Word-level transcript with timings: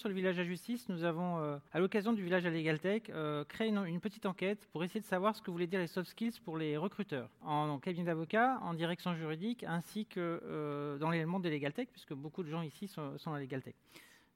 sur 0.00 0.08
le 0.08 0.14
village 0.14 0.38
à 0.38 0.44
justice, 0.44 0.88
nous 0.88 1.04
avons, 1.04 1.38
euh, 1.38 1.58
à 1.72 1.78
l'occasion 1.78 2.14
du 2.14 2.22
village 2.22 2.46
à 2.46 2.50
LegalTech, 2.50 3.10
euh, 3.10 3.44
créé 3.44 3.68
une, 3.68 4.00
petite 4.00 4.24
enquête 4.24 4.66
pour 4.72 4.82
essayer 4.82 5.00
de 5.00 5.04
savoir 5.04 5.36
ce 5.36 5.42
que 5.42 5.50
voulaient 5.50 5.66
dire 5.66 5.78
les 5.78 5.86
soft 5.86 6.08
skills 6.08 6.40
pour 6.42 6.56
les 6.56 6.78
recruteurs 6.78 7.28
en, 7.42 7.78
cabinet 7.78 8.06
d'avocat, 8.06 8.58
en 8.62 8.72
direction 8.72 9.14
juridique, 9.14 9.62
ainsi 9.64 10.06
que 10.06 10.40
euh, 10.42 10.96
dans 10.96 11.10
les 11.10 11.26
mondes 11.26 11.42
des 11.42 11.50
LegalTech, 11.50 11.90
puisque 11.92 12.14
beaucoup 12.14 12.42
de 12.42 12.48
gens 12.48 12.62
ici 12.62 12.88
sont, 12.88 13.12
à 13.26 13.38
LegalTech. 13.38 13.76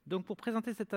Donc 0.06 0.26
pour 0.26 0.36
présenter 0.36 0.74
cette, 0.74 0.94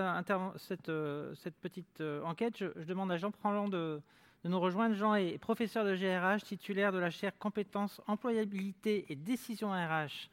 cette, 0.57 1.55
petite 1.61 2.03
enquête, 2.25 2.57
je, 2.57 2.83
demande 2.83 3.09
à 3.09 3.15
Jean 3.15 3.31
Pranlon 3.31 3.69
de, 3.69 4.01
de 4.43 4.49
nous 4.49 4.59
rejoindre. 4.59 4.95
Jean 4.95 5.15
est 5.15 5.37
professeur 5.37 5.85
de 5.85 5.95
GRH, 5.95 6.43
titulaire 6.43 6.91
de 6.91 6.99
la 6.99 7.09
chaire 7.09 7.37
compétences, 7.39 8.01
employabilité 8.05 9.05
et 9.07 9.15
décision 9.15 9.71
RH 9.71 10.27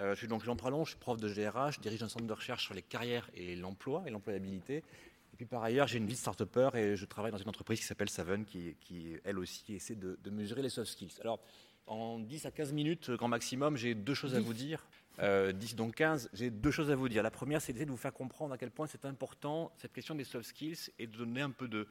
euh, 0.00 0.14
je 0.14 0.18
suis 0.18 0.28
donc 0.28 0.44
Jean 0.44 0.56
Pralon, 0.56 0.84
je 0.84 0.90
suis 0.90 0.98
prof 0.98 1.18
de 1.18 1.28
GRH, 1.28 1.76
je 1.76 1.80
dirige 1.80 2.02
un 2.02 2.08
centre 2.08 2.26
de 2.26 2.32
recherche 2.32 2.64
sur 2.64 2.74
les 2.74 2.82
carrières 2.82 3.30
et 3.34 3.56
l'emploi 3.56 4.04
et 4.06 4.10
l'employabilité. 4.10 4.76
Et 4.76 5.36
puis 5.36 5.46
par 5.46 5.62
ailleurs, 5.62 5.86
j'ai 5.86 5.98
une 5.98 6.06
vie 6.06 6.14
de 6.14 6.18
start 6.18 6.40
et 6.74 6.96
je 6.96 7.04
travaille 7.04 7.32
dans 7.32 7.38
une 7.38 7.48
entreprise 7.48 7.80
qui 7.80 7.86
s'appelle 7.86 8.08
Saven, 8.08 8.44
qui, 8.44 9.16
elle 9.24 9.38
aussi 9.38 9.74
essaie 9.74 9.94
de, 9.94 10.18
mesurer 10.30 10.62
les 10.62 10.70
soft 10.70 10.90
skills. 10.90 11.12
Alors, 11.20 11.40
en 11.86 12.18
10 12.18 12.46
à 12.46 12.50
15 12.50 12.72
minutes, 12.72 13.10
grand 13.10 13.28
maximum, 13.28 13.76
j'ai 13.76 13.94
deux 13.94 14.14
choses 14.14 14.34
à 14.34 14.40
vous 14.40 14.54
dire. 14.54 14.86
10 15.18 15.22
euh, 15.22 15.52
donc 15.76 15.94
15, 15.94 16.30
j'ai 16.34 16.50
deux 16.50 16.70
choses 16.70 16.90
à 16.90 16.96
vous 16.96 17.08
dire. 17.08 17.22
La 17.22 17.30
première, 17.30 17.62
c'est 17.62 17.72
d'essayer 17.72 17.86
de 17.86 17.90
vous 17.90 17.96
faire 17.96 18.12
comprendre 18.12 18.52
à 18.52 18.58
quel 18.58 18.70
point 18.70 18.86
c'est 18.86 19.06
important 19.06 19.72
cette 19.76 19.92
question 19.92 20.14
des 20.14 20.24
soft 20.24 20.46
skills 20.46 20.90
et 20.98 21.06
de 21.06 21.16
donner 21.16 21.40
un 21.40 21.50
peu 21.50 21.68
de, 21.68 21.86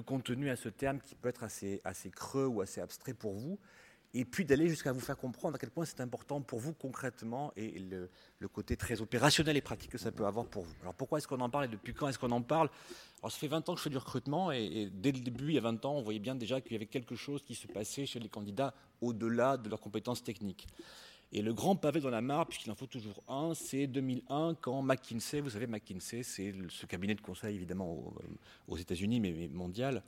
contenu 0.00 0.50
à 0.50 0.56
ce 0.56 0.68
terme 0.68 1.00
qui 1.00 1.14
peut 1.14 1.28
être 1.28 1.42
assez, 1.42 1.80
assez 1.84 2.10
creux 2.10 2.46
ou 2.46 2.60
assez 2.60 2.82
abstrait 2.82 3.14
pour 3.14 3.32
vous 3.32 3.58
et 4.18 4.24
puis 4.24 4.46
d'aller 4.46 4.66
jusqu'à 4.68 4.92
vous 4.92 5.00
faire 5.00 5.18
comprendre 5.18 5.56
à 5.56 5.58
quel 5.58 5.70
point 5.70 5.84
c'est 5.84 6.00
important 6.00 6.40
pour 6.40 6.58
vous 6.58 6.72
concrètement 6.72 7.52
et 7.54 7.78
le, 7.78 8.08
côté 8.48 8.74
très 8.74 9.02
opérationnel 9.02 9.58
et 9.58 9.60
pratique 9.60 9.90
que 9.90 9.98
ça 9.98 10.10
peut 10.10 10.24
avoir 10.24 10.46
pour 10.46 10.62
vous. 10.62 10.74
Alors 10.80 10.94
pourquoi 10.94 11.18
est-ce 11.18 11.28
qu'on 11.28 11.40
en 11.40 11.50
parle 11.50 11.66
et 11.66 11.68
depuis 11.68 11.92
quand 11.92 12.08
est-ce 12.08 12.18
qu'on 12.18 12.30
en 12.30 12.40
parle? 12.40 12.70
Alors 13.20 13.30
ça 13.30 13.38
fait 13.38 13.48
20 13.48 13.68
ans 13.68 13.74
que 13.74 13.78
je 13.78 13.84
fais 13.84 13.90
du 13.90 13.98
recrutement 13.98 14.50
et, 14.52 14.88
dès 14.90 15.12
le 15.12 15.20
début, 15.20 15.48
il 15.48 15.54
y 15.54 15.58
a 15.58 15.60
20 15.60 15.84
ans, 15.84 15.96
on 15.96 16.02
voyait 16.02 16.18
bien 16.18 16.34
déjà 16.34 16.62
qu'il 16.62 16.72
y 16.72 16.76
avait 16.76 16.86
quelque 16.86 17.14
chose 17.14 17.42
qui 17.42 17.54
se 17.54 17.66
passait 17.66 18.06
chez 18.06 18.18
les 18.18 18.30
candidats 18.30 18.72
au-delà 19.02 19.58
de 19.58 19.68
leurs 19.68 19.80
compétences 19.80 20.22
techniques. 20.22 20.66
Et 21.32 21.42
le 21.42 21.52
grand 21.52 21.76
pavé 21.76 22.00
dans 22.00 22.08
la 22.08 22.22
mare, 22.22 22.46
puisqu'il 22.46 22.70
en 22.70 22.74
faut 22.74 22.86
toujours 22.86 23.22
un, 23.28 23.52
c'est 23.52 23.86
2001 23.86 24.54
quand 24.54 24.80
McKinsey, 24.80 25.40
vous 25.40 25.50
savez, 25.50 25.66
McKinsey, 25.66 26.22
c'est 26.22 26.54
ce 26.70 26.86
cabinet 26.86 27.14
de 27.14 27.20
conseil 27.20 27.56
évidemment 27.56 28.14
aux, 28.68 28.76
États-Unis, 28.78 29.20
mais 29.20 29.50
mondial, 29.52 30.02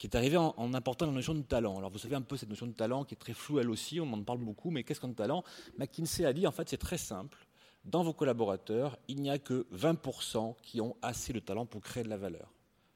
qui 0.00 0.06
est 0.06 0.16
arrivé 0.16 0.38
en, 0.38 0.72
important 0.72 1.04
la 1.04 1.12
notion 1.12 1.34
de 1.34 1.42
talent. 1.42 1.76
Alors 1.76 1.90
vous 1.90 1.98
savez 1.98 2.16
un 2.16 2.22
peu 2.22 2.38
cette 2.38 2.48
notion 2.48 2.66
de 2.66 2.72
talent 2.72 3.04
qui 3.04 3.12
est 3.12 3.18
très 3.18 3.34
floue 3.34 3.60
elle 3.60 3.68
aussi, 3.68 4.00
on 4.00 4.10
en 4.10 4.22
parle 4.22 4.38
beaucoup, 4.38 4.70
mais 4.70 4.82
qu'est-ce 4.82 4.98
qu'un 4.98 5.12
talent? 5.12 5.44
McKinsey 5.78 6.24
a 6.24 6.32
dit 6.32 6.46
en 6.46 6.52
fait 6.52 6.70
c'est 6.70 6.78
très 6.78 6.96
simple. 6.96 7.36
Dans 7.84 8.02
vos 8.02 8.14
collaborateurs, 8.14 8.98
il 9.08 9.20
n'y 9.20 9.30
a 9.30 9.38
que 9.38 9.66
20% 9.74 10.56
qui 10.62 10.80
ont 10.80 10.96
assez 11.02 11.34
de 11.34 11.38
talent 11.38 11.66
pour 11.66 11.82
créer 11.82 12.02
de 12.02 12.08
la 12.08 12.16
valeur. 12.16 12.50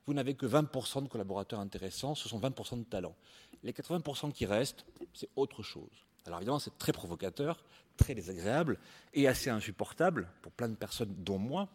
Vous 0.07 0.15
n'avez 0.15 0.33
que 0.35 0.47
20% 0.47 1.03
de 1.03 1.09
collaborateurs 1.09 1.61
intéressants, 1.61 2.15
ce 2.15 2.27
sont 2.27 2.41
20% 2.41 2.79
de 2.79 2.85
talent. 2.85 3.15
Les 3.63 3.73
80% 3.73 4.33
qui 4.33 4.47
restent, 4.47 4.87
c'est 5.13 5.29
autre 5.37 5.63
chose. 5.63 6.07
Alors 6.25 6.39
évidemment, 6.39 6.59
c'est 6.59 6.79
très 6.79 6.93
provocateur, 6.93 7.63
très 7.99 8.15
désagréable 8.15 8.79
et 9.13 9.29
assez 9.29 9.51
insupportable 9.51 10.31
pour 10.41 10.53
plein 10.53 10.71
de 10.71 10.75
personnes, 10.75 11.15
dont 11.19 11.39
moi. 11.39 11.69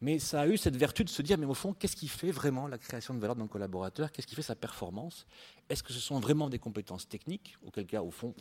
Mais 0.00 0.18
ça 0.18 0.40
a 0.40 0.46
eu 0.46 0.56
cette 0.56 0.76
vertu 0.76 1.04
de 1.04 1.10
se 1.10 1.20
dire, 1.20 1.36
mais 1.36 1.46
au 1.46 1.54
fond, 1.54 1.74
qu'est-ce 1.74 1.96
qui 1.96 2.08
fait 2.08 2.30
vraiment 2.30 2.66
la 2.66 2.78
création 2.78 3.12
de 3.12 3.18
valeur 3.18 3.36
d'un 3.36 3.46
collaborateur? 3.46 4.10
Qu'est-ce 4.10 4.26
qui 4.26 4.34
fait 4.34 4.42
sa 4.42 4.56
performance? 4.56 5.26
Est-ce 5.68 5.82
que 5.82 5.92
ce 5.92 6.00
sont 6.00 6.20
vraiment 6.20 6.48
des 6.48 6.58
compétences 6.58 7.06
techniques? 7.06 7.56
Auquel 7.66 7.86
cas, 7.86 8.00
au 8.00 8.10
fond, 8.10 8.34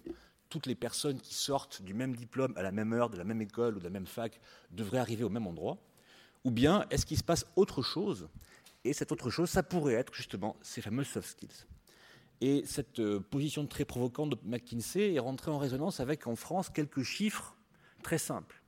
toutes 0.47 0.67
les 0.67 0.75
personnes 0.75 1.19
qui 1.19 1.33
sortent 1.33 1.81
du 1.81 1.93
même 1.93 2.15
diplôme 2.15 2.53
à 2.55 2.63
la 2.63 2.71
même 2.71 2.93
heure, 2.93 3.09
de 3.09 3.17
la 3.17 3.25
même 3.25 3.41
école 3.41 3.75
ou 3.75 3.79
de 3.79 3.83
la 3.83 3.89
même 3.89 4.07
fac 4.07 4.39
devraient 4.71 4.99
arriver 4.99 5.25
au 5.25 5.29
même 5.29 5.47
endroit? 5.47 5.77
Ou 6.45 6.51
bien 6.51 6.85
est-ce 6.91 7.05
qu'il 7.05 7.17
se 7.17 7.23
passe 7.23 7.45
autre 7.57 7.81
chose? 7.81 8.29
Et 8.85 8.93
cette 8.93 9.11
autre 9.11 9.29
chose, 9.29 9.49
ça 9.49 9.61
pourrait 9.61 9.95
être 9.95 10.13
justement 10.13 10.55
ces 10.61 10.81
fameux 10.81 11.03
soft 11.03 11.29
skills. 11.29 11.65
Et 12.39 12.63
cette 12.65 12.99
euh, 12.99 13.19
position 13.19 13.67
très 13.67 13.83
provocante 13.83 14.29
de 14.29 14.37
McKinsey 14.43 15.13
est 15.13 15.19
rentrée 15.19 15.51
en 15.51 15.57
résonance 15.57 15.99
avec, 15.99 16.25
en 16.25 16.37
France, 16.37 16.69
quelques 16.69 17.03
chiffres 17.03 17.57
très 18.01 18.17
simples. 18.17 18.58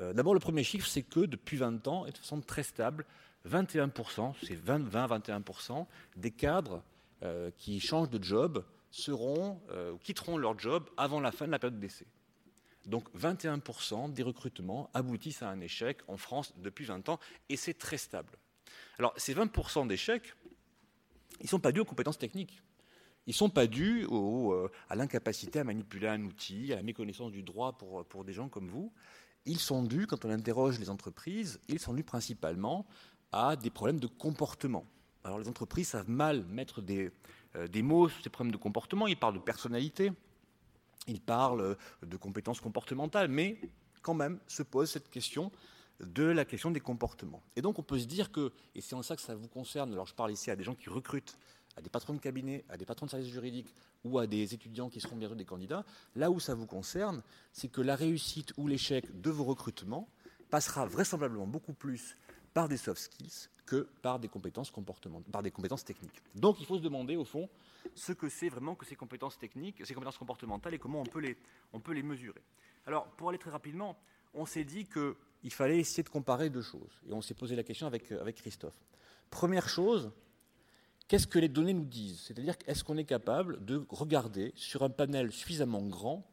Euh, 0.00 0.12
d'abord, 0.12 0.34
le 0.34 0.40
premier 0.40 0.64
chiffre, 0.64 0.86
c'est 0.86 1.02
que 1.02 1.20
depuis 1.20 1.56
20 1.56 1.86
ans, 1.88 2.06
et 2.06 2.12
de 2.12 2.16
façon 2.16 2.40
très 2.40 2.62
stable, 2.62 3.04
21%, 3.48 4.34
c'est 4.42 4.54
20-21% 4.54 5.86
des 6.16 6.30
cadres 6.30 6.82
euh, 7.22 7.50
qui 7.56 7.80
changent 7.80 8.10
de 8.10 8.22
job 8.22 8.64
seront, 8.90 9.60
euh, 9.70 9.96
quitteront 10.02 10.36
leur 10.36 10.58
job 10.58 10.88
avant 10.96 11.20
la 11.20 11.32
fin 11.32 11.46
de 11.46 11.52
la 11.52 11.58
période 11.58 11.78
d'essai. 11.78 12.06
Donc 12.86 13.08
21% 13.14 14.12
des 14.12 14.22
recrutements 14.22 14.90
aboutissent 14.94 15.42
à 15.42 15.50
un 15.50 15.60
échec 15.60 15.98
en 16.08 16.16
France 16.16 16.54
depuis 16.58 16.86
20 16.86 17.08
ans, 17.08 17.20
et 17.48 17.56
c'est 17.56 17.74
très 17.74 17.98
stable. 17.98 18.32
Alors 18.98 19.12
ces 19.16 19.34
20% 19.34 19.86
d'échecs, 19.86 20.34
ils 21.40 21.44
ne 21.44 21.48
sont 21.48 21.60
pas 21.60 21.72
dus 21.72 21.80
aux 21.80 21.84
compétences 21.84 22.18
techniques. 22.18 22.62
Ils 23.26 23.30
ne 23.30 23.34
sont 23.34 23.50
pas 23.50 23.66
dus 23.66 24.08
à 24.88 24.96
l'incapacité 24.96 25.60
à 25.60 25.64
manipuler 25.64 26.08
un 26.08 26.22
outil, 26.24 26.72
à 26.72 26.76
la 26.76 26.82
méconnaissance 26.82 27.30
du 27.30 27.42
droit 27.42 27.76
pour, 27.76 28.04
pour 28.06 28.24
des 28.24 28.32
gens 28.32 28.48
comme 28.48 28.68
vous 28.68 28.92
ils 29.46 29.58
sont 29.58 29.82
dus, 29.82 30.06
quand 30.06 30.24
on 30.24 30.30
interroge 30.30 30.78
les 30.78 30.90
entreprises, 30.90 31.60
ils 31.68 31.78
sont 31.78 31.94
dus 31.94 32.04
principalement 32.04 32.86
à 33.32 33.56
des 33.56 33.70
problèmes 33.70 34.00
de 34.00 34.06
comportement. 34.06 34.84
Alors 35.24 35.38
les 35.38 35.48
entreprises 35.48 35.88
savent 35.88 36.10
mal 36.10 36.44
mettre 36.46 36.80
des, 36.82 37.10
euh, 37.56 37.68
des 37.68 37.82
mots 37.82 38.08
sur 38.08 38.22
ces 38.22 38.30
problèmes 38.30 38.52
de 38.52 38.58
comportement, 38.58 39.06
ils 39.06 39.16
parlent 39.16 39.34
de 39.34 39.38
personnalité, 39.38 40.12
ils 41.06 41.20
parlent 41.20 41.76
de 42.02 42.16
compétences 42.16 42.60
comportementales, 42.60 43.28
mais 43.28 43.60
quand 44.02 44.14
même 44.14 44.38
se 44.46 44.62
pose 44.62 44.90
cette 44.90 45.10
question 45.10 45.50
de 46.00 46.24
la 46.24 46.44
question 46.44 46.70
des 46.70 46.80
comportements. 46.80 47.42
Et 47.56 47.62
donc 47.62 47.78
on 47.78 47.82
peut 47.82 47.98
se 47.98 48.06
dire 48.06 48.32
que, 48.32 48.52
et 48.74 48.80
c'est 48.80 48.94
en 48.94 49.02
ça 49.02 49.16
que 49.16 49.22
ça 49.22 49.34
vous 49.34 49.48
concerne, 49.48 49.92
alors 49.92 50.06
je 50.06 50.14
parle 50.14 50.32
ici 50.32 50.50
à 50.50 50.56
des 50.56 50.64
gens 50.64 50.74
qui 50.74 50.88
recrutent, 50.88 51.36
à 51.76 51.82
des 51.82 51.88
patrons 51.90 52.14
de 52.14 52.18
cabinet, 52.18 52.64
à 52.68 52.76
des 52.76 52.84
patrons 52.84 53.06
de 53.06 53.10
services 53.10 53.30
juridiques 53.30 53.74
ou 54.04 54.18
à 54.18 54.26
des 54.26 54.54
étudiants 54.54 54.88
qui 54.88 55.00
seront 55.00 55.16
bientôt 55.16 55.34
des 55.34 55.44
candidats, 55.44 55.84
là 56.16 56.30
où 56.30 56.40
ça 56.40 56.54
vous 56.54 56.66
concerne, 56.66 57.22
c'est 57.52 57.68
que 57.68 57.80
la 57.80 57.96
réussite 57.96 58.52
ou 58.56 58.66
l'échec 58.66 59.20
de 59.20 59.30
vos 59.30 59.44
recrutements 59.44 60.08
passera 60.50 60.84
vraisemblablement 60.84 61.46
beaucoup 61.46 61.72
plus 61.72 62.16
par 62.52 62.68
des 62.68 62.76
soft 62.76 63.00
skills 63.00 63.48
que 63.66 63.88
par 64.02 64.18
des 64.18 64.26
compétences 64.26 64.70
comportementales, 64.72 65.30
par 65.30 65.42
des 65.42 65.52
compétences 65.52 65.84
techniques. 65.84 66.20
Donc 66.34 66.58
il 66.58 66.66
faut 66.66 66.76
se 66.76 66.82
demander 66.82 67.14
au 67.14 67.24
fond 67.24 67.48
ce 67.94 68.12
que 68.12 68.28
c'est 68.28 68.48
vraiment 68.48 68.74
que 68.74 68.84
ces 68.84 68.96
compétences 68.96 69.38
techniques, 69.38 69.86
ces 69.86 69.94
compétences 69.94 70.18
comportementales 70.18 70.74
et 70.74 70.78
comment 70.78 71.00
on 71.00 71.04
peut 71.04 71.20
les, 71.20 71.36
on 71.72 71.78
peut 71.78 71.92
les 71.92 72.02
mesurer. 72.02 72.42
Alors 72.84 73.06
pour 73.12 73.28
aller 73.28 73.38
très 73.38 73.50
rapidement, 73.50 73.96
on 74.34 74.44
s'est 74.44 74.64
dit 74.64 74.86
qu'il 74.86 75.52
fallait 75.52 75.78
essayer 75.78 76.02
de 76.02 76.08
comparer 76.08 76.50
deux 76.50 76.62
choses 76.62 77.00
et 77.08 77.12
on 77.12 77.20
s'est 77.20 77.34
posé 77.34 77.54
la 77.54 77.62
question 77.62 77.86
avec, 77.86 78.10
avec 78.10 78.36
Christophe. 78.36 78.78
Première 79.30 79.68
chose, 79.68 80.10
qu'est-ce 81.10 81.26
que 81.26 81.40
les 81.40 81.48
données 81.48 81.72
nous 81.72 81.84
disent? 81.84 82.20
C'est-à-dire, 82.20 82.54
est-ce 82.68 82.84
qu'on 82.84 82.96
est 82.96 83.04
capable 83.04 83.64
de 83.64 83.84
regarder 83.88 84.52
sur 84.54 84.84
un 84.84 84.90
panel 84.90 85.32
suffisamment 85.32 85.82
grand 85.82 86.24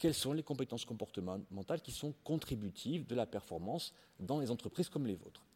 quelles 0.00 0.14
sont 0.14 0.32
les 0.32 0.42
compétences 0.42 0.84
comportementales 0.84 1.80
qui 1.80 1.92
sont 1.92 2.12
contributives 2.24 3.06
de 3.06 3.14
la 3.14 3.24
performance 3.24 3.94
dans 4.18 4.40
les 4.40 4.50
entreprises 4.50 4.88
comme 4.88 5.06
les 5.06 5.14
vôtres? 5.14 5.46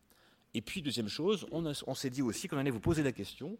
Et 0.54 0.62
puis, 0.62 0.82
deuxième 0.82 1.08
chose, 1.08 1.46
on, 1.50 1.94
s'est 1.94 2.10
dit 2.10 2.22
aussi 2.22 2.46
qu'on 2.46 2.58
allait 2.58 2.70
vous 2.70 2.80
poser 2.80 3.02
la 3.02 3.10
question, 3.10 3.58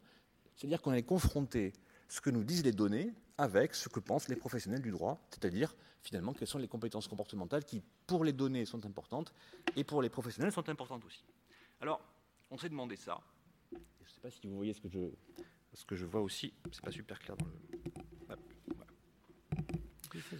c'est-à-dire 0.55 0.81
qu'on 0.81 0.93
allait 0.93 1.03
confronter 1.03 1.73
ce 2.09 2.21
que 2.21 2.31
nous 2.31 2.45
disent 2.45 2.65
les 2.65 2.73
données 2.73 3.13
avec 3.37 3.75
ce 3.75 3.89
que 3.89 3.99
pensent 3.99 4.29
les 4.29 4.37
professionnels 4.37 4.81
du 4.81 4.93
droit, 4.93 5.21
c'est-à-dire 5.31 5.75
finalement 6.03 6.33
quelles 6.33 6.49
sont 6.49 6.59
les 6.59 6.69
compétences 6.69 7.09
comportementales 7.09 7.65
qui, 7.65 7.83
pour 8.07 8.23
les 8.23 8.33
données, 8.33 8.65
sont 8.65 8.87
importantes 8.87 9.35
et 9.75 9.83
pour 9.83 10.03
les 10.03 10.09
professionnels 10.09 10.53
sont 10.53 10.69
importantes 10.69 11.05
aussi. 11.05 11.25
Alors, 11.81 12.01
on 12.51 12.57
s'est 12.57 12.69
demandé 12.69 12.95
ça, 12.95 13.21
je 13.73 13.77
ne 13.77 14.09
sais 14.09 14.21
pas 14.21 14.31
si 14.31 14.47
vous 14.47 14.57
voyez 14.57 14.75
ce 14.75 14.81
que 14.81 14.89
je, 14.89 14.99
ce 15.75 15.85
que 15.85 15.97
je 15.97 16.07
vois 16.07 16.21
aussi. 16.21 16.53
C'est 16.73 16.85
pas 16.85 16.91
super 16.91 17.19
clair 17.19 17.37
dans 17.37 17.47
le. 17.47 17.71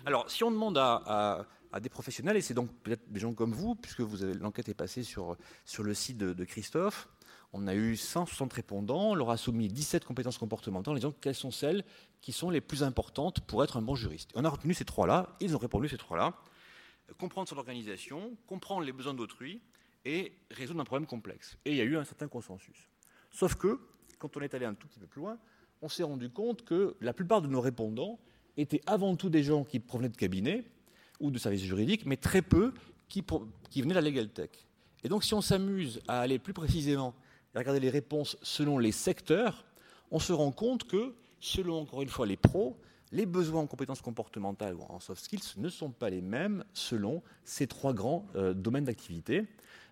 Alors, 0.07 0.31
si 0.31 0.45
on 0.45 0.51
demande 0.51 0.79
à, 0.79 1.47
des 1.81 1.89
professionnels, 1.89 2.37
et 2.37 2.41
c'est 2.41 2.55
donc 2.55 2.73
peut-être 2.83 3.11
des 3.11 3.21
gens 3.21 3.33
comme 3.33 3.53
vous, 3.53 3.75
puisque 3.75 4.01
vous 4.01 4.17
l'enquête 4.41 4.69
est 4.69 4.75
passée 4.75 5.03
sur, 5.03 5.37
sur 5.65 5.83
le 5.83 5.95
site 5.95 6.19
de, 6.19 6.45
Christophe, 6.45 7.09
on 7.53 7.67
a 7.67 7.75
eu 7.75 7.97
160 7.97 8.53
répondants, 8.53 9.11
on 9.11 9.15
leur 9.15 9.31
a 9.31 9.37
soumis 9.37 9.69
17 9.69 10.05
compétences 10.05 10.39
comportementales 10.39 10.93
en 10.93 10.97
disant 10.97 11.15
quelles 11.21 11.35
sont 11.35 11.51
celles 11.51 11.85
qui 12.21 12.33
sont 12.33 12.51
les 12.51 12.61
plus 12.61 12.83
importantes 12.83 13.41
pour 13.41 13.65
être 13.65 13.77
un 13.77 13.83
bon 13.83 13.97
juriste. 13.97 14.31
on 14.37 14.45
a 14.45 14.49
retenu 14.49 14.73
ces 14.73 14.85
trois-là, 14.85 15.37
ils 15.41 15.57
ont 15.57 15.59
répondu 15.59 15.89
ces 15.89 15.97
trois-là. 15.97 16.35
Comprendre 17.19 17.49
son 17.49 17.59
organisation, 17.59 18.37
comprendre 18.47 18.83
les 18.83 18.93
besoins 18.93 19.15
d'autrui 19.15 19.61
et 20.05 20.33
résoudre 20.53 20.81
un 20.81 20.85
problème 20.85 21.07
complexe. 21.07 21.59
Et 21.65 21.73
il 21.73 21.77
y 21.77 21.81
a 21.81 21.85
eu 21.85 21.97
un 21.97 22.05
certain 22.05 22.29
consensus. 22.29 22.90
Sauf 23.31 23.55
que, 23.55 23.79
quand 24.19 24.37
on 24.37 24.41
est 24.41 24.55
allé 24.55 24.67
un 24.67 24.75
tout 24.75 24.87
petit 24.89 24.99
peu 24.99 25.07
plus 25.07 25.21
loin, 25.21 25.39
on 25.83 25.89
s'est 25.89 26.03
rendu 26.03 26.29
compte 26.31 26.65
que 26.65 26.97
la 27.01 27.13
plupart 27.13 27.43
de 27.43 27.49
nos 27.49 27.61
répondants 27.61 28.19
étaient 28.57 28.83
avant 28.87 29.17
tout 29.17 29.31
des 29.31 29.43
gens 29.43 29.65
qui 29.65 29.81
provenaient 29.81 30.09
de 30.09 30.17
cabinets 30.17 30.65
ou 31.21 31.31
de 31.31 31.39
services 31.39 31.63
juridiques, 31.63 32.07
mais 32.07 32.17
très 32.17 32.43
peu 32.43 32.73
qui, 33.09 33.23
venaient 33.77 33.95
de 33.95 33.95
la 33.95 34.01
Legal 34.01 34.29
Tech. 34.29 34.51
Et 35.03 35.09
donc, 35.09 35.25
si 35.25 35.35
on 35.35 35.41
s'amuse 35.41 36.01
à 36.09 36.21
aller 36.21 36.39
plus 36.39 36.53
précisément 36.53 37.15
et 37.55 37.59
regarder 37.59 37.81
les 37.81 37.91
réponses 37.91 38.37
selon 38.43 38.79
les 38.79 38.93
secteurs, 38.93 39.65
on 40.11 40.19
se 40.19 40.33
rend 40.33 40.53
compte 40.53 40.85
que, 40.85 41.15
selon 41.41 41.81
encore 41.81 42.03
une 42.03 42.09
fois 42.09 42.27
les 42.27 42.37
pros, 42.37 42.77
les 43.13 43.27
besoins 43.27 43.63
en 43.63 43.67
compétences 43.67 44.03
comportementales 44.03 44.75
ou 44.75 44.83
en 44.83 45.01
soft 45.01 45.25
skills 45.25 45.55
ne 45.57 45.69
sont 45.69 45.91
pas 45.91 46.11
les 46.11 46.21
mêmes 46.21 46.65
selon 46.75 47.23
ces 47.45 47.67
trois 47.67 47.93
grands 47.93 48.27
euh, 48.37 48.55
domaines 48.55 48.85
d'activité. 48.85 49.47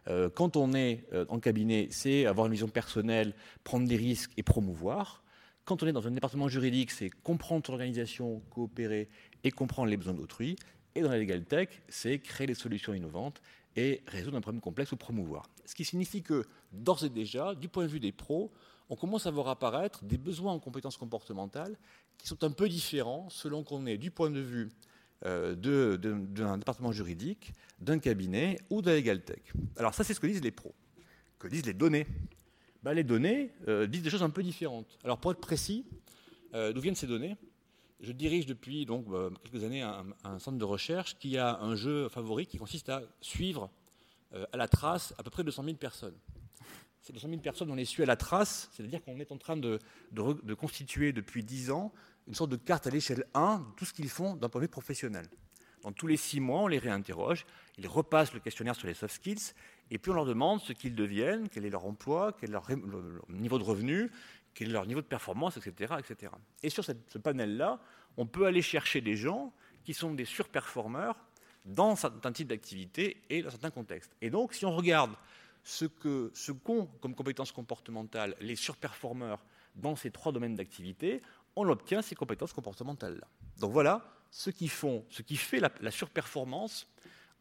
Euh, 0.08 0.30
quand 0.30 0.56
on 0.56 0.72
est 0.74 1.04
euh, 1.12 1.26
en 1.28 1.38
cabinet, 1.38 1.88
c'est 1.90 2.26
avoir 2.26 2.46
une 2.46 2.52
vision 2.52 2.68
personnelle, 2.68 3.34
prendre 3.64 3.86
des 3.86 3.96
risques 3.96 4.32
et 4.36 4.42
promouvoir. 4.42 5.22
Quand 5.64 5.82
on 5.82 5.86
est 5.86 5.92
dans 5.92 6.06
un 6.06 6.10
département 6.10 6.48
juridique, 6.48 6.90
c'est 6.90 7.10
comprendre 7.10 7.66
son 7.66 7.74
organisation, 7.74 8.40
coopérer 8.50 9.08
et 9.44 9.50
comprendre 9.50 9.90
les 9.90 9.96
besoins 9.96 10.14
d'autrui. 10.14 10.56
Et 10.94 11.02
dans 11.02 11.10
la 11.10 11.18
legal 11.18 11.44
tech, 11.44 11.68
c'est 11.88 12.18
créer 12.18 12.46
des 12.46 12.54
solutions 12.54 12.94
innovantes 12.94 13.42
et 13.76 14.02
résoudre 14.06 14.38
un 14.38 14.40
problème 14.40 14.62
complexe 14.62 14.92
ou 14.92 14.96
promouvoir. 14.96 15.50
Ce 15.66 15.74
qui 15.74 15.84
signifie 15.84 16.22
que, 16.22 16.46
d'ores 16.72 17.04
et 17.04 17.10
déjà, 17.10 17.54
du 17.54 17.68
point 17.68 17.84
de 17.84 17.90
vue 17.90 18.00
des 18.00 18.12
pros, 18.12 18.50
on 18.88 18.96
commence 18.96 19.26
à 19.26 19.30
voir 19.30 19.48
apparaître 19.48 20.02
des 20.04 20.16
besoins 20.16 20.52
en 20.52 20.58
compétences 20.58 20.96
comportementales 20.96 21.76
qui 22.16 22.26
sont 22.26 22.42
un 22.42 22.50
peu 22.50 22.68
différents 22.68 23.28
selon 23.28 23.62
qu'on 23.62 23.86
est 23.86 23.98
du 23.98 24.10
point 24.10 24.30
de 24.30 24.40
vue 24.40 24.70
euh, 25.24 25.56
d'un 25.56 26.58
département 26.58 26.92
juridique, 26.92 27.52
d'un 27.80 27.98
cabinet 27.98 28.58
ou 28.70 28.82
de 28.82 28.90
la 28.90 28.96
legal 28.96 29.22
tech. 29.22 29.40
Alors 29.76 29.92
ça, 29.94 30.04
c'est 30.04 30.14
ce 30.14 30.20
que 30.20 30.26
disent 30.26 30.42
les 30.42 30.52
pros. 30.52 30.74
Que 31.38 31.48
disent 31.48 31.66
les 31.66 31.74
données 31.74 32.06
ben, 32.82 32.94
Les 32.94 33.04
données 33.04 33.52
euh, 33.66 33.86
disent 33.86 34.02
des 34.02 34.10
choses 34.10 34.22
un 34.22 34.30
peu 34.30 34.42
différentes. 34.42 34.98
Alors 35.02 35.18
pour 35.18 35.32
être 35.32 35.40
précis, 35.40 35.84
euh, 36.54 36.72
d'où 36.72 36.80
viennent 36.80 36.94
ces 36.94 37.06
données? 37.06 37.36
Je 38.00 38.12
dirige 38.12 38.46
depuis 38.46 38.86
donc, 38.86 39.06
quelques 39.42 39.64
années 39.64 39.82
un, 39.82 40.06
un, 40.22 40.38
centre 40.38 40.56
de 40.56 40.64
recherche 40.64 41.18
qui 41.18 41.36
a 41.36 41.58
un 41.58 41.74
jeu 41.74 42.08
favori 42.08 42.46
qui 42.46 42.56
consiste 42.56 42.88
à 42.88 43.02
suivre 43.20 43.70
à 44.52 44.56
la 44.56 44.68
trace 44.68 45.14
à 45.18 45.24
peu 45.24 45.30
près 45.30 45.42
200 45.42 45.64
000 45.64 45.76
personnes 45.78 46.14
ces 47.08 47.12
200 47.14 47.28
000 47.28 47.40
personnes, 47.40 47.70
on 47.70 47.74
les 47.74 47.86
suit 47.86 48.02
à 48.02 48.06
la 48.06 48.16
trace, 48.16 48.68
c'est-à-dire 48.72 49.02
qu'on 49.02 49.18
est 49.18 49.32
en 49.32 49.38
train 49.38 49.56
de, 49.56 49.80
constituer 50.54 51.12
depuis 51.12 51.42
10 51.42 51.70
ans 51.70 51.92
une 52.26 52.34
sorte 52.34 52.50
de 52.50 52.56
carte 52.56 52.86
à 52.86 52.90
l'échelle 52.90 53.24
1 53.32 53.58
de 53.58 53.64
tout 53.76 53.86
ce 53.86 53.94
qu'ils 53.94 54.10
font 54.10 54.36
d'un 54.36 54.50
point 54.50 54.60
de 54.60 54.66
vue 54.66 54.70
professionnel. 54.70 55.26
Donc 55.82 55.94
tous 55.94 56.06
les 56.06 56.18
6 56.18 56.40
mois, 56.40 56.60
on 56.60 56.66
les 56.66 56.78
réinterroge, 56.78 57.46
ils 57.78 57.88
repassent 57.88 58.34
le 58.34 58.40
questionnaire 58.40 58.74
sur 58.74 58.86
les 58.86 58.94
soft 58.94 59.14
skills, 59.14 59.54
et 59.90 59.96
puis 59.96 60.10
on 60.10 60.14
leur 60.14 60.26
demande 60.26 60.60
ce 60.60 60.74
qu'ils 60.74 60.94
deviennent, 60.94 61.48
quel 61.48 61.64
est 61.64 61.70
leur 61.70 61.86
emploi, 61.86 62.36
quel 62.38 62.50
est 62.50 62.52
leur, 62.52 62.68
niveau 63.30 63.58
de 63.58 63.64
revenu, 63.64 64.10
quel 64.52 64.68
est 64.68 64.72
leur 64.72 64.84
niveau 64.84 65.00
de 65.00 65.06
performance, 65.06 65.56
etc. 65.56 65.94
etc. 65.98 66.32
Et 66.62 66.68
sur 66.68 66.84
ce 66.84 66.92
panel-là, 66.92 67.80
on 68.18 68.26
peut 68.26 68.44
aller 68.44 68.60
chercher 68.60 69.00
des 69.00 69.16
gens 69.16 69.54
qui 69.84 69.94
sont 69.94 70.12
des 70.12 70.26
surperformeurs 70.26 71.16
dans 71.64 71.96
certains 71.96 72.32
types 72.32 72.48
d'activités 72.48 73.22
et 73.30 73.40
dans 73.40 73.50
certains 73.50 73.70
contextes. 73.70 74.14
Et 74.20 74.28
donc, 74.28 74.52
si 74.52 74.66
on 74.66 74.76
regarde 74.76 75.12
ce 75.68 75.84
qu'ont 76.52 76.86
comme 77.02 77.14
compétences 77.14 77.52
comportementales 77.52 78.34
les 78.40 78.56
surperformeurs 78.56 79.44
dans 79.74 79.96
ces 79.96 80.10
trois 80.10 80.32
domaines 80.32 80.54
d'activité, 80.54 81.20
on 81.56 81.68
obtient 81.68 82.00
ces 82.00 82.14
compétences 82.14 82.54
comportementales-là. 82.54 83.28
Donc 83.58 83.72
voilà 83.72 84.02
ce 84.30 84.48
qui, 84.48 84.68
font, 84.68 85.04
ce 85.10 85.20
qui 85.20 85.36
fait 85.36 85.60
la, 85.60 85.90
surperformance 85.90 86.88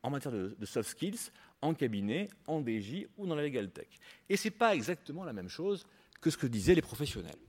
en 0.04 0.10
matière 0.10 0.34
de, 0.34 0.66
soft 0.66 0.90
skills 0.90 1.32
en 1.62 1.74
cabinet, 1.74 2.28
en 2.48 2.62
DJ 2.62 3.08
ou 3.18 3.28
dans 3.28 3.36
la 3.36 3.44
legal 3.44 3.72
tech. 3.72 3.88
Et 4.28 4.36
ce 4.36 4.48
n'est 4.50 4.52
pas 4.52 4.76
exactement 4.76 5.24
la 5.24 5.32
même 5.32 5.50
chose 5.50 5.88
que 6.20 6.30
ce 6.30 6.36
que 6.36 6.48
disaient 6.48 6.76
les 6.76 6.82
professionnels. 6.82 7.40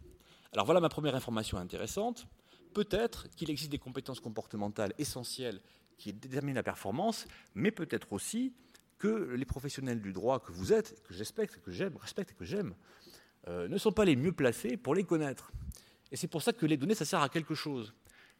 Alors 0.52 0.64
voilà 0.64 0.80
ma 0.80 0.88
première 0.88 1.16
information 1.16 1.58
intéressante. 1.58 2.28
Peut-être 2.72 3.28
qu'il 3.30 3.50
existe 3.50 3.72
des 3.72 3.78
compétences 3.78 4.20
comportementales 4.20 4.94
essentielles 4.98 5.60
qui 5.96 6.12
déterminent 6.12 6.54
la 6.54 6.62
performance, 6.62 7.26
mais 7.56 7.72
peut-être 7.72 8.12
aussi 8.12 8.54
que 8.98 9.34
les 9.34 9.44
professionnels 9.44 10.00
du 10.00 10.12
droit 10.12 10.40
que 10.40 10.52
vous 10.52 10.72
êtes, 10.72 11.02
que 11.04 11.14
j'espère, 11.14 11.46
que 11.48 11.70
j'aime, 11.70 11.96
respecte 11.96 12.32
et 12.32 12.34
que 12.34 12.44
j'aime, 12.44 12.74
euh, 13.46 13.68
ne 13.68 13.78
sont 13.78 13.92
pas 13.92 14.04
les 14.04 14.16
mieux 14.16 14.32
placés 14.32 14.76
pour 14.76 14.94
les 14.94 15.04
connaître. 15.04 15.52
Et 16.10 16.16
c'est 16.16 16.26
pour 16.26 16.42
ça 16.42 16.52
que 16.52 16.66
les 16.66 16.76
données, 16.76 16.94
ça 16.94 17.04
sert 17.04 17.20
à 17.20 17.28
quelque 17.28 17.54
chose. 17.54 17.94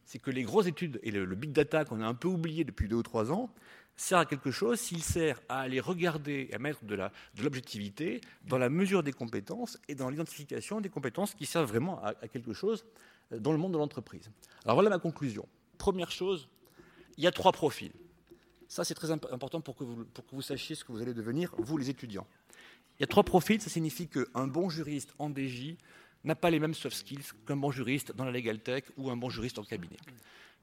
C'est 0.05 0.19
que 0.19 0.31
les 0.31 0.43
grosses 0.43 0.67
études 0.67 0.99
et 1.03 1.11
le, 1.11 1.25
big 1.35 1.51
data 1.51 1.85
qu'on 1.85 2.01
a 2.01 2.05
un 2.05 2.13
peu 2.13 2.27
oublié 2.27 2.63
depuis 2.63 2.87
deux 2.87 2.97
ou 2.97 3.03
trois 3.03 3.31
ans, 3.31 3.53
sert 3.95 4.17
à 4.17 4.25
quelque 4.25 4.49
chose 4.49 4.79
s'il 4.79 5.03
sert 5.03 5.41
à 5.49 5.59
aller 5.59 5.79
regarder 5.79 6.47
et 6.49 6.55
à 6.55 6.59
mettre 6.59 6.85
de 6.85 6.97
l'objectivité 7.43 8.21
dans 8.45 8.57
la 8.57 8.69
mesure 8.69 9.03
des 9.03 9.11
compétences 9.11 9.77
et 9.87 9.95
dans 9.95 10.09
l'identification 10.09 10.79
des 10.81 10.89
compétences 10.89 11.33
qui 11.35 11.45
servent 11.45 11.67
vraiment 11.67 12.01
à 12.03 12.27
quelque 12.27 12.53
chose 12.53 12.85
euh, 13.33 13.39
dans 13.39 13.51
le 13.51 13.57
monde 13.57 13.73
de 13.73 13.77
l'entreprise. 13.77 14.31
Alors 14.63 14.75
voilà 14.75 14.89
ma 14.89 14.99
conclusion. 14.99 15.47
Première 15.77 16.11
chose, 16.11 16.49
il 17.17 17.23
y 17.23 17.27
a 17.27 17.31
trois 17.31 17.51
profils. 17.51 17.91
Ça, 18.69 18.83
c'est 18.83 18.93
très 18.93 19.09
important 19.09 19.61
pour 19.61 19.75
que, 19.75 19.83
vous, 19.83 20.41
sachiez 20.43 20.75
ce 20.75 20.85
que 20.85 20.91
vous 20.91 21.01
allez 21.01 21.15
devenir, 21.15 21.53
vous 21.57 21.75
les 21.75 21.89
étudiants. 21.89 22.27
Il 22.97 23.01
y 23.01 23.03
a 23.03 23.07
trois 23.07 23.23
profils, 23.23 23.59
ça 23.59 23.69
signifie 23.69 24.07
qu'un 24.07 24.45
bon 24.45 24.69
juriste 24.69 25.11
en 25.17 25.29
DJ 25.29 25.75
n'a 26.23 26.35
pas 26.35 26.51
les 26.51 26.59
mêmes 26.59 26.75
soft 26.75 26.95
skills 26.95 27.31
qu'un 27.47 27.55
bon 27.55 27.71
juriste 27.71 28.15
dans 28.15 28.25
la 28.25 28.31
legal 28.31 28.59
tech 28.59 28.83
ou 28.95 29.09
un 29.09 29.17
bon 29.17 29.29
juriste 29.29 29.57
en 29.57 29.63
cabinet. 29.63 29.97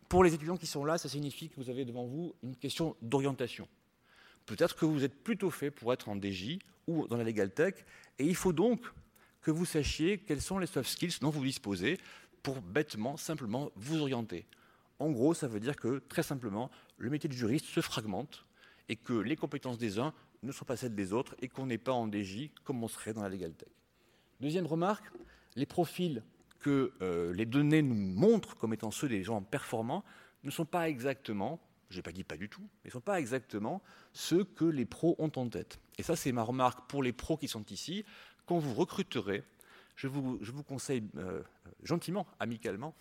Pour 0.08 0.22
les 0.22 0.32
étudiants 0.32 0.56
qui 0.56 0.68
sont 0.68 0.84
là, 0.84 0.98
ça 0.98 1.08
signifie 1.08 1.48
que 1.48 1.56
vous 1.56 1.68
avez 1.68 1.84
devant 1.84 2.06
vous 2.06 2.32
une 2.44 2.54
question 2.54 2.94
d'orientation. 3.02 3.66
Peut-être 4.44 4.76
que 4.76 4.84
vous 4.84 5.02
êtes 5.02 5.24
plutôt 5.24 5.50
fait 5.50 5.72
pour 5.72 5.92
être 5.92 6.08
en 6.08 6.14
DJ 6.14 6.60
ou 6.86 7.08
dans 7.08 7.16
la 7.16 7.24
legal 7.24 7.50
tech, 7.50 7.74
et 8.20 8.24
il 8.24 8.36
faut 8.36 8.52
donc 8.52 8.82
que 9.42 9.50
vous 9.50 9.64
sachiez 9.64 10.18
quels 10.18 10.40
sont 10.40 10.60
les 10.60 10.68
soft 10.68 10.88
skills 10.88 11.18
dont 11.20 11.30
vous 11.30 11.42
disposez 11.42 11.98
pour 12.44 12.60
bêtement, 12.60 13.16
simplement 13.16 13.72
vous 13.74 14.00
orienter. 14.00 14.46
En 15.00 15.10
gros, 15.10 15.34
ça 15.34 15.48
veut 15.48 15.58
dire 15.58 15.74
que, 15.74 15.98
très 16.08 16.22
simplement, 16.22 16.70
le 16.98 17.10
métier 17.10 17.28
de 17.28 17.34
juriste 17.34 17.66
se 17.66 17.80
fragmente 17.80 18.46
et 18.88 18.96
que 18.96 19.12
les 19.12 19.36
compétences 19.36 19.78
des 19.78 19.98
uns 19.98 20.14
ne 20.42 20.52
sont 20.52 20.64
pas 20.64 20.76
celles 20.76 20.94
des 20.94 21.12
autres 21.12 21.34
et 21.40 21.48
qu'on 21.48 21.66
n'est 21.66 21.78
pas 21.78 21.92
en 21.92 22.06
DJ 22.06 22.50
comme 22.64 22.82
on 22.82 22.88
serait 22.88 23.12
dans 23.12 23.22
la 23.22 23.28
legal 23.28 23.52
tech. 23.52 23.68
Deuxième 24.40 24.66
remarque, 24.66 25.06
les 25.56 25.66
profils 25.66 26.22
que 26.60 26.92
euh, 27.00 27.32
les 27.32 27.46
données 27.46 27.82
nous 27.82 27.94
montrent 27.94 28.56
comme 28.56 28.74
étant 28.74 28.90
ceux 28.90 29.08
des 29.08 29.22
gens 29.22 29.42
performants 29.42 30.04
ne 30.44 30.50
sont 30.50 30.64
pas 30.64 30.88
exactement, 30.88 31.60
je 31.90 31.96
n'ai 31.96 32.02
pas 32.02 32.12
dit 32.12 32.24
pas 32.24 32.36
du 32.36 32.48
tout, 32.48 32.68
mais 32.84 32.88
ne 32.88 32.92
sont 32.92 33.00
pas 33.00 33.18
exactement 33.18 33.82
ceux 34.12 34.44
que 34.44 34.64
les 34.64 34.84
pros 34.84 35.16
ont 35.18 35.32
en 35.36 35.48
tête. 35.48 35.80
Et 35.98 36.02
ça, 36.02 36.16
c'est 36.16 36.32
ma 36.32 36.42
remarque 36.42 36.88
pour 36.88 37.02
les 37.02 37.12
pros 37.12 37.36
qui 37.36 37.48
sont 37.48 37.64
ici. 37.66 38.04
Quand 38.46 38.58
vous 38.58 38.74
recruterez, 38.74 39.42
je 39.96 40.08
vous, 40.08 40.62
conseille 40.62 41.02
euh, 41.16 41.42
gentiment, 41.82 42.26
amicalement 42.38 42.94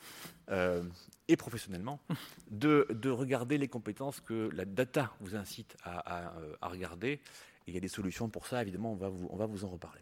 euh, 0.50 0.83
et 1.27 1.36
professionnellement 1.36 2.00
de, 2.51 3.09
regarder 3.09 3.57
les 3.57 3.68
compétences 3.68 4.21
que 4.21 4.50
la 4.53 4.65
data 4.65 5.12
vous 5.19 5.36
incite 5.36 5.75
à, 5.83 6.33
regarder. 6.63 7.19
il 7.68 7.74
y 7.74 7.77
a 7.77 7.81
des 7.81 7.89
solutions 7.89 8.30
pour 8.30 8.47
ça, 8.47 8.62
évidemment, 8.62 8.94
on 8.94 8.95
va 8.95 9.09
vous, 9.09 9.27
on 9.30 9.36
va 9.36 9.45
vous 9.45 9.65
en 9.65 9.69
reparler. 9.69 10.01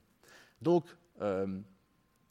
Donc, 0.62 0.86
euh, 1.22 1.48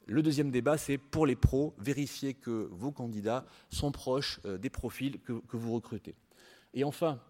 le 0.05 0.21
deuxième 0.21 0.51
débat, 0.51 0.77
c'est 0.77 0.97
pour 0.97 1.25
les 1.25 1.35
pros, 1.35 1.73
vérifier 1.77 2.33
que 2.33 2.67
vos 2.71 2.91
candidats 2.91 3.45
sont 3.69 3.91
proches 3.91 4.41
des 4.43 4.69
profils 4.69 5.19
que, 5.21 5.33
que, 5.33 5.55
vous 5.55 5.73
recrutez. 5.73 6.15
Et 6.73 6.83
enfin, 6.83 7.21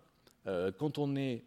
quand 0.45 0.97
on 0.97 1.15
est 1.15 1.43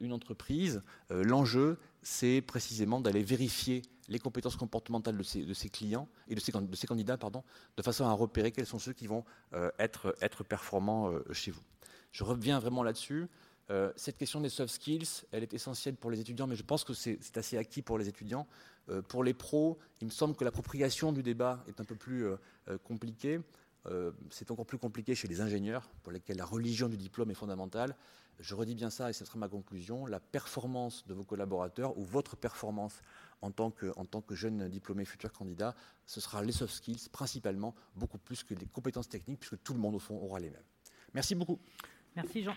une 0.00 0.14
entreprise, 0.14 0.82
l'enjeu, 1.10 1.78
c'est 2.00 2.40
précisément 2.40 3.02
d'aller 3.02 3.22
vérifier 3.22 3.82
les 4.10 4.18
compétences 4.18 4.56
comportementales 4.56 5.16
de 5.16 5.22
ses, 5.22 5.68
clients 5.70 6.08
et 6.28 6.34
de 6.34 6.40
ses, 6.40 6.86
candidats, 6.86 7.16
pardon, 7.16 7.42
de 7.76 7.82
façon 7.82 8.04
à 8.04 8.12
repérer 8.12 8.50
quels 8.50 8.66
sont 8.66 8.80
ceux 8.80 8.92
qui 8.92 9.06
vont 9.06 9.24
euh, 9.54 9.70
être, 9.78 10.42
performants 10.42 11.10
euh, 11.10 11.22
chez 11.32 11.52
vous. 11.52 11.62
Je 12.10 12.24
reviens 12.24 12.58
vraiment 12.58 12.82
là-dessus. 12.82 13.28
Euh, 13.70 13.92
cette 13.94 14.18
question 14.18 14.40
des 14.40 14.48
soft 14.48 14.74
skills, 14.74 15.22
elle 15.30 15.44
est 15.44 15.54
essentielle 15.54 15.94
pour 15.94 16.10
les 16.10 16.20
étudiants, 16.20 16.48
mais 16.48 16.56
je 16.56 16.64
pense 16.64 16.82
que 16.82 16.92
c'est 16.92 17.36
assez 17.36 17.56
acquis 17.56 17.82
pour 17.82 17.98
les 17.98 18.08
étudiants. 18.08 18.46
pour 19.06 19.22
les 19.22 19.34
pros, 19.34 19.78
il 20.00 20.06
me 20.06 20.10
semble 20.10 20.34
que 20.34 20.42
l'appropriation 20.42 21.12
du 21.12 21.22
débat 21.22 21.62
est 21.68 21.80
un 21.80 21.84
peu 21.84 21.94
plus 21.94 22.26
compliquée. 22.82 23.40
C'est 24.30 24.50
encore 24.50 24.66
plus 24.66 24.78
compliqué 24.78 25.14
chez 25.14 25.28
les 25.28 25.40
ingénieurs, 25.40 25.88
pour 26.02 26.12
lesquels 26.12 26.36
la 26.36 26.44
religion 26.44 26.88
du 26.88 26.96
diplôme 26.96 27.30
est 27.30 27.34
fondamentale. 27.34 27.96
Je 28.38 28.54
redis 28.54 28.74
bien 28.74 28.88
ça, 28.88 29.10
et 29.10 29.12
ce 29.12 29.24
sera 29.24 29.38
ma 29.38 29.48
conclusion. 29.48 30.06
La 30.06 30.20
performance 30.20 31.06
de 31.06 31.14
vos 31.14 31.24
collaborateurs 31.24 31.96
ou 31.98 32.04
votre 32.04 32.36
performance 32.36 33.02
en 33.42 33.50
tant 33.50 33.70
que, 33.70 33.92
en 33.96 34.04
tant 34.04 34.22
que 34.22 34.34
jeune 34.34 34.68
diplômé 34.68 35.04
futur 35.04 35.32
candidat, 35.32 35.74
ce 36.06 36.20
sera 36.20 36.42
les 36.42 36.52
soft 36.52 36.74
skills 36.74 37.08
principalement, 37.12 37.74
beaucoup 37.96 38.18
plus 38.18 38.42
que 38.42 38.54
les 38.54 38.66
compétences 38.66 39.08
techniques, 39.08 39.40
puisque 39.40 39.62
tout 39.62 39.74
le 39.74 39.80
monde 39.80 39.94
au 39.94 39.98
fond 39.98 40.16
aura 40.16 40.40
les 40.40 40.50
mêmes. 40.50 40.64
Merci 41.12 41.34
beaucoup. 41.34 41.58
Merci 42.16 42.42
Jean. 42.42 42.54